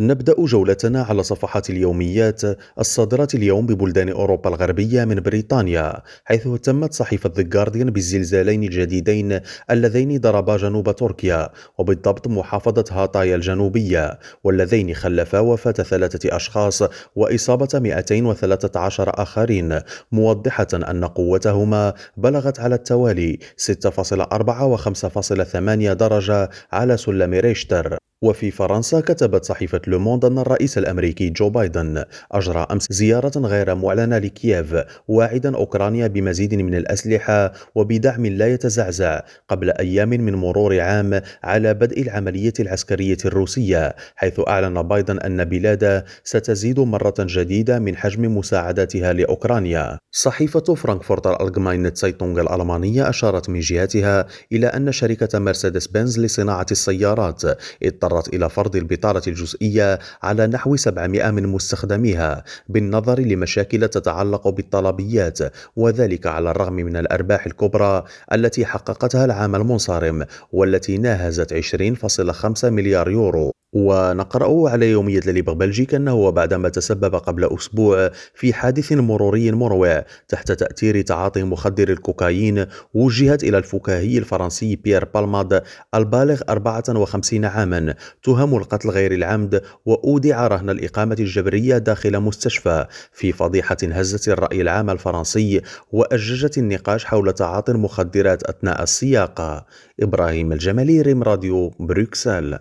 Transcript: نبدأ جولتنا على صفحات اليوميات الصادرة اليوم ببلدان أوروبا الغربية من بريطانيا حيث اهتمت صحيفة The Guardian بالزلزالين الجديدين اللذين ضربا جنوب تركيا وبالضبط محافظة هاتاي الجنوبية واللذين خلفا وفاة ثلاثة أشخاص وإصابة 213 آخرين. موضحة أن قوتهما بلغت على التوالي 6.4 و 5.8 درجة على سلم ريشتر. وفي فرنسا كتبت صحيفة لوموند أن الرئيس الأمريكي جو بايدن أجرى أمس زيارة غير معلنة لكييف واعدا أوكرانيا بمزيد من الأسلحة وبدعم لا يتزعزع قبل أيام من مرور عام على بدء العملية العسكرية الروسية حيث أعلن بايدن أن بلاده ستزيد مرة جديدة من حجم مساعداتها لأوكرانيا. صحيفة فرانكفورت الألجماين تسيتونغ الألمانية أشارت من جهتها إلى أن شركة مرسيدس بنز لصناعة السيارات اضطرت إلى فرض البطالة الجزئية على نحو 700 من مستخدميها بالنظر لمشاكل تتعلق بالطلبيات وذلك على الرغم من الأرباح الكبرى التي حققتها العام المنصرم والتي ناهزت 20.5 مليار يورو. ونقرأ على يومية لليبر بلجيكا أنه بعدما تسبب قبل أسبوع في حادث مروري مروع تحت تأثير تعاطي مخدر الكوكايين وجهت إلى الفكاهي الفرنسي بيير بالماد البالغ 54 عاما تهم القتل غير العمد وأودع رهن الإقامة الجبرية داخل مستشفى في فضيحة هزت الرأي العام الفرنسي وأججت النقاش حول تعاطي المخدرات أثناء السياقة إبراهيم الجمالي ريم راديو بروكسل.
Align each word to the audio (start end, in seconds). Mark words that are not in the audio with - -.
نبدأ 0.00 0.34
جولتنا 0.38 1.02
على 1.02 1.22
صفحات 1.22 1.70
اليوميات 1.70 2.42
الصادرة 2.78 3.28
اليوم 3.34 3.66
ببلدان 3.66 4.08
أوروبا 4.08 4.50
الغربية 4.50 5.04
من 5.04 5.20
بريطانيا 5.20 6.02
حيث 6.24 6.46
اهتمت 6.46 6.92
صحيفة 6.92 7.30
The 7.30 7.42
Guardian 7.42 7.90
بالزلزالين 7.90 8.62
الجديدين 8.62 9.40
اللذين 9.70 10.20
ضربا 10.20 10.56
جنوب 10.56 10.96
تركيا 10.96 11.48
وبالضبط 11.78 12.28
محافظة 12.28 12.84
هاتاي 12.90 13.34
الجنوبية 13.34 14.18
واللذين 14.44 14.94
خلفا 14.94 15.38
وفاة 15.38 15.72
ثلاثة 15.72 16.36
أشخاص 16.36 16.82
وإصابة 17.16 17.68
213 17.74 19.22
آخرين. 19.22 19.80
موضحة 20.12 20.68
أن 20.74 21.04
قوتهما 21.04 21.94
بلغت 22.16 22.60
على 22.60 22.74
التوالي 22.74 23.38
6.4 23.56 24.62
و 24.62 24.76
5.8 24.76 25.92
درجة 25.92 26.50
على 26.72 26.96
سلم 26.96 27.34
ريشتر. 27.34 28.03
وفي 28.24 28.50
فرنسا 28.50 29.00
كتبت 29.00 29.44
صحيفة 29.44 29.80
لوموند 29.86 30.24
أن 30.24 30.38
الرئيس 30.38 30.78
الأمريكي 30.78 31.30
جو 31.30 31.50
بايدن 31.50 32.04
أجرى 32.32 32.66
أمس 32.70 32.86
زيارة 32.90 33.38
غير 33.38 33.74
معلنة 33.74 34.18
لكييف 34.18 34.76
واعدا 35.08 35.56
أوكرانيا 35.56 36.06
بمزيد 36.06 36.54
من 36.54 36.74
الأسلحة 36.74 37.52
وبدعم 37.74 38.26
لا 38.26 38.46
يتزعزع 38.46 39.20
قبل 39.48 39.70
أيام 39.70 40.08
من 40.08 40.34
مرور 40.34 40.80
عام 40.80 41.20
على 41.42 41.74
بدء 41.74 42.02
العملية 42.02 42.52
العسكرية 42.60 43.16
الروسية 43.24 43.94
حيث 44.16 44.40
أعلن 44.48 44.82
بايدن 44.82 45.18
أن 45.18 45.44
بلاده 45.44 46.04
ستزيد 46.24 46.80
مرة 46.80 47.14
جديدة 47.20 47.78
من 47.78 47.96
حجم 47.96 48.36
مساعداتها 48.36 49.12
لأوكرانيا. 49.12 49.98
صحيفة 50.10 50.74
فرانكفورت 50.74 51.26
الألجماين 51.26 51.92
تسيتونغ 51.92 52.40
الألمانية 52.40 53.08
أشارت 53.08 53.50
من 53.50 53.60
جهتها 53.60 54.26
إلى 54.52 54.66
أن 54.66 54.92
شركة 54.92 55.38
مرسيدس 55.38 55.86
بنز 55.86 56.20
لصناعة 56.20 56.66
السيارات 56.70 57.42
اضطرت 57.82 58.13
إلى 58.32 58.50
فرض 58.50 58.76
البطالة 58.76 59.22
الجزئية 59.26 59.98
على 60.22 60.46
نحو 60.46 60.76
700 60.76 61.30
من 61.30 61.46
مستخدميها 61.46 62.44
بالنظر 62.68 63.20
لمشاكل 63.20 63.88
تتعلق 63.88 64.48
بالطلبيات 64.48 65.38
وذلك 65.76 66.26
على 66.26 66.50
الرغم 66.50 66.72
من 66.72 66.96
الأرباح 66.96 67.46
الكبرى 67.46 68.04
التي 68.32 68.66
حققتها 68.66 69.24
العام 69.24 69.54
المنصرم 69.54 70.26
والتي 70.52 70.98
ناهزت 70.98 71.54
20.5 71.54 72.64
مليار 72.64 73.10
يورو. 73.10 73.52
ونقرأ 73.74 74.70
على 74.70 74.90
يومية 74.90 75.20
لليبر 75.26 75.52
بلجيكا 75.52 75.96
أنه 75.96 76.30
بعدما 76.30 76.68
تسبب 76.68 77.14
قبل 77.14 77.44
أسبوع 77.44 78.10
في 78.34 78.52
حادث 78.52 78.92
مروري 78.92 79.52
مروع 79.52 80.04
تحت 80.28 80.52
تأثير 80.52 81.00
تعاطي 81.00 81.42
مخدر 81.42 81.88
الكوكايين 81.88 82.66
وجهت 82.94 83.44
إلى 83.44 83.58
الفكاهي 83.58 84.18
الفرنسي 84.18 84.76
بيير 84.76 85.04
بالماد 85.04 85.62
البالغ 85.94 86.40
54 86.48 87.44
عاما 87.44 87.94
تهم 88.22 88.56
القتل 88.56 88.90
غير 88.90 89.12
العمد 89.12 89.62
وأودع 89.86 90.46
رهن 90.46 90.70
الإقامة 90.70 91.16
الجبرية 91.20 91.78
داخل 91.78 92.20
مستشفى 92.20 92.86
في 93.12 93.32
فضيحة 93.32 93.76
هزت 93.82 94.28
الرأي 94.28 94.60
العام 94.60 94.90
الفرنسي 94.90 95.60
وأججت 95.92 96.58
النقاش 96.58 97.04
حول 97.04 97.32
تعاطي 97.32 97.72
المخدرات 97.72 98.42
أثناء 98.42 98.82
السياقة 98.82 99.66
إبراهيم 100.00 100.52
الجمالي 100.52 101.02
ريم 101.02 101.22
راديو 101.22 101.68
بروكسل. 101.80 102.52